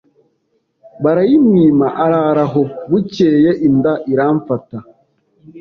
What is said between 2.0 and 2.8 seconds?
arara aho,